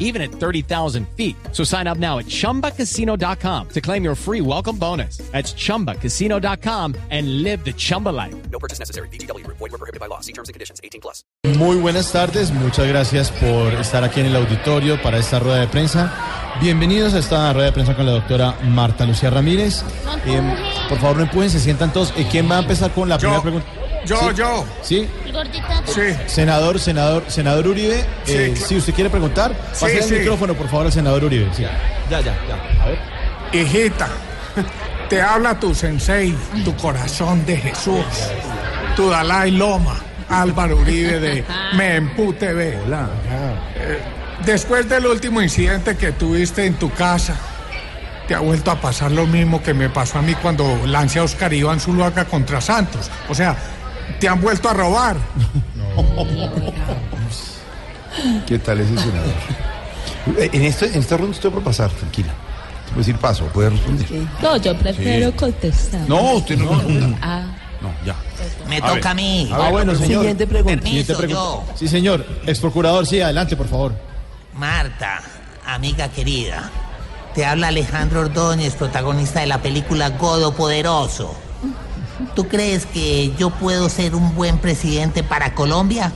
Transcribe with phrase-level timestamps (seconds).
[0.00, 1.36] even at 30,000 feet.
[1.52, 5.18] So sign up now at ChumbaCasino.com to claim your free welcome bonus.
[5.30, 8.34] That's ChumbaCasino.com and live the Chumba life.
[8.50, 9.08] No purchase necessary.
[9.10, 9.46] BGW.
[9.46, 10.20] Void were prohibited by law.
[10.20, 10.80] See terms and conditions.
[10.82, 11.22] 18 plus.
[11.58, 15.68] Muy buenas tardes, muchas gracias por estar aquí en el auditorio para esta rueda de
[15.68, 16.12] prensa.
[16.60, 19.82] Bienvenidos a esta rueda de prensa con la doctora Marta Lucía Ramírez.
[20.26, 20.42] Eh,
[20.88, 22.12] por favor, no empujen, se sientan todos.
[22.16, 23.66] Eh, ¿Quién va a empezar con la primera pregunta?
[24.06, 24.36] Yo, Sí.
[24.36, 24.64] yo.
[24.82, 25.08] ¿Sí?
[25.26, 25.66] El gordito.
[25.86, 26.00] Sí.
[26.26, 28.66] Senador, senador, senador Uribe, Sí, eh, claro.
[28.68, 30.14] si usted quiere preguntar, Sí, pase el sí.
[30.14, 31.48] micrófono, por favor, al senador Uribe.
[31.54, 31.62] Sí.
[32.10, 32.82] Ya, ya, ya.
[32.82, 32.98] A ver.
[33.52, 34.08] Hijita,
[35.08, 38.04] te habla tu sensei, tu corazón de Jesús,
[38.96, 39.96] tu Dalai Loma,
[40.28, 42.78] Álvaro Uribe de Mempu TV.
[42.86, 43.08] Hola.
[44.44, 47.34] Después del último incidente que tuviste en tu casa,
[48.26, 51.24] te ha vuelto a pasar lo mismo que me pasó a mí cuando lancé a
[51.24, 53.10] Oscar Iván Zuluaga contra Santos.
[53.28, 53.56] O sea,
[54.18, 55.16] te han vuelto a robar.
[58.46, 59.34] ¿Qué tal ese senador?
[60.36, 62.28] En, este, en esta ronda estoy por pasar, tranquila.
[62.28, 64.06] Te puedo decir paso, puede responder.
[64.42, 66.02] No, yo prefiero contestar.
[66.06, 67.18] No, usted no responda.
[67.22, 67.46] Ah,
[67.80, 68.14] No, ya.
[68.68, 69.48] Me toca a mí.
[69.50, 70.18] Ah, bueno, señor.
[70.20, 70.84] siguiente pregunta.
[70.86, 71.40] Siguiente pregunta.
[71.40, 71.64] yo.
[71.74, 72.26] Sí, señor.
[72.46, 73.94] Ex procurador, sí, adelante, por favor.
[74.54, 75.22] Marta,
[75.66, 76.70] amiga querida.
[77.34, 81.34] Te habla Alejandro Ordóñez, protagonista de la película Godo Poderoso.
[82.34, 86.12] ¿Tú crees que yo puedo ser un buen presidente para Colombia?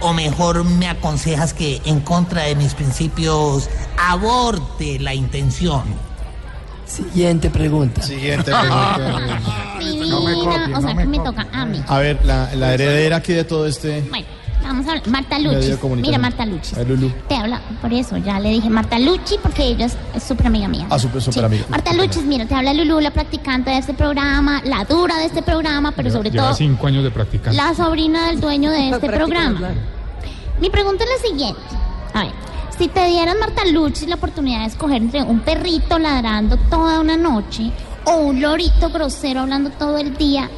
[0.00, 5.82] ¿O mejor me aconsejas que en contra de mis principios aborte la intención?
[6.86, 8.02] Siguiente pregunta.
[8.02, 9.30] Siguiente pregunta.
[9.78, 11.82] Mi No me copie, o sea, no me me toca a mí.
[11.86, 14.26] A ver, la, la heredera aquí de todo este Bueno,
[14.62, 15.08] vamos a hablar.
[15.08, 15.72] Marta Luchi.
[15.96, 16.74] Mira, Marta Luchi.
[17.28, 20.86] Te habla, por eso ya le dije Marta Luchi porque ella es súper amiga mía.
[20.90, 21.64] Ah, súper, súper amiga.
[21.68, 25.42] Marta Luchi, mira, te habla Lulu, la practicante de este programa, la dura de este
[25.42, 27.54] programa, pero sobre todo cinco años de practicar.
[27.54, 29.58] la sobrina del dueño de este programa.
[29.58, 29.74] claro.
[30.60, 31.60] Mi pregunta es la siguiente.
[32.14, 32.32] A ver,
[32.78, 37.16] si te dieran Marta Luchi la oportunidad de escoger entre un perrito ladrando toda una
[37.16, 37.70] noche
[38.04, 40.48] o un lorito grosero hablando todo el día,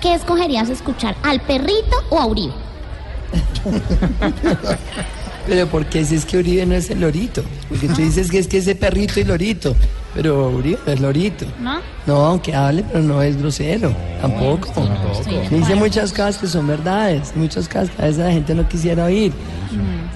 [0.00, 1.16] ¿qué escogerías escuchar?
[1.22, 2.52] ¿Al perrito o a Uribe?
[5.46, 7.42] Pero ¿por qué si es que Uribe no es el lorito?
[7.68, 9.74] Porque tú dices que es que ese perrito y lorito.
[10.14, 11.46] Pero Uribe no es lorito.
[11.60, 11.80] ¿No?
[12.06, 13.94] No, aunque hable, pero no es grosero.
[14.20, 14.68] tampoco.
[15.12, 17.32] estoy de Dice muchas cosas que son verdades.
[17.34, 19.32] Muchas cosas que a veces la gente no quisiera oír.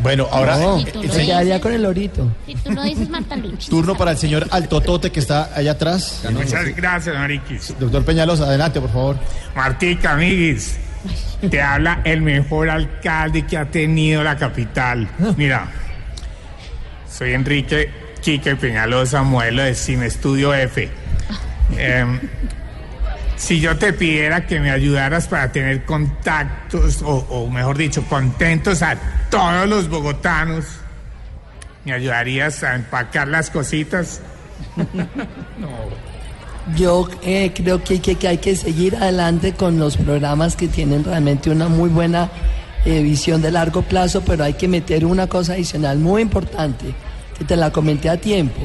[0.03, 2.28] Bueno, ahora No, lo se quedaría con el lorito.
[2.47, 3.69] Si tú lo dices Marta Luchi.
[3.69, 6.22] turno para el señor Altotote que está allá atrás.
[6.31, 7.75] Muchas gracias, Mariquis.
[7.81, 9.16] Doctor Peñalosa, adelante, por favor.
[9.56, 10.78] Martica, amiguis.
[11.50, 15.09] Te habla el mejor alcalde que ha tenido la capital.
[15.37, 15.69] Mira,
[17.09, 17.91] soy Enrique
[18.21, 20.89] Quique Peñalosa, modelo de Cine Estudio F.
[21.77, 22.21] Em,
[23.37, 28.83] si yo te pidiera que me ayudaras para tener contactos, o, o mejor dicho, contentos
[28.83, 28.97] a
[29.31, 30.65] todos los bogotanos,
[31.84, 34.21] ¿me ayudarías a empacar las cositas?
[36.75, 41.04] Yo eh, creo que, que- que hay que seguir adelante con los programas que tienen
[41.04, 42.28] realmente una muy buena
[42.84, 46.87] eh, visión de largo plazo, pero hay que meter una cosa adicional muy importante,
[47.38, 48.60] que te la comenté a tiempo.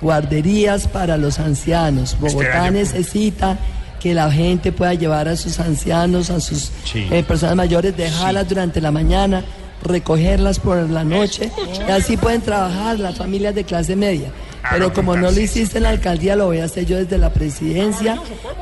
[0.00, 2.16] Guarderías para los ancianos.
[2.20, 3.58] Bogotá Espera, yo- necesita
[4.00, 6.70] que la gente pueda llevar a sus ancianos, a sus
[7.10, 9.44] eh, personas mayores, dejarlas durante la mañana,
[9.82, 11.50] recogerlas por la noche,
[11.86, 14.30] y así pueden trabajar las familias de clase media.
[14.70, 17.32] Pero como no lo hiciste en la alcaldía, lo voy a hacer yo desde la
[17.32, 18.18] presidencia,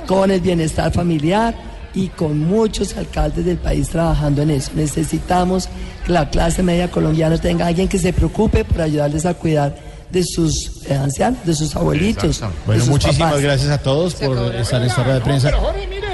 [0.07, 1.55] con el bienestar familiar
[1.95, 4.71] y con muchos alcaldes del país trabajando en eso.
[4.75, 5.69] Necesitamos
[6.07, 9.75] que la clase media colombiana tenga alguien que se preocupe por ayudarles a cuidar
[10.11, 12.41] de sus eh, ancianos, de sus abuelitos.
[12.41, 13.43] de Bueno, sus muchísimas papás.
[13.43, 15.51] gracias a todos por estar en esta rueda de prensa.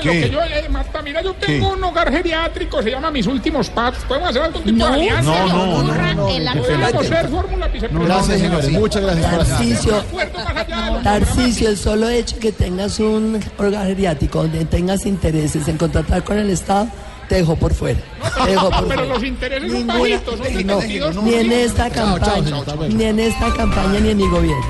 [0.04, 3.70] Lo que yo, eh, Marta, mira, yo tengo un hogar geriátrico, se llama Mis Últimos
[3.70, 4.04] Pasos.
[4.04, 5.22] ¿Podemos hacer algún tipo de alianza?
[5.46, 6.28] No, no, no, no.
[6.28, 8.06] El Podríamos ser fórmula vicepresidente.
[8.14, 8.70] Gracias, señores.
[8.72, 15.06] Muchas gracias por lo- Tarcisio, el solo hecho que tengas un hogar geriátrico donde tengas
[15.06, 16.88] intereses en contratar con el Estado,
[17.28, 17.98] te dejó por fuera.
[18.44, 19.14] Te dejó por Pero fuera.
[19.14, 21.22] los intereses son Ninguna- bajitos, son no, 72%.
[21.22, 24.64] ni en esta campaña, ni en esta campaña ni en mi gobierno.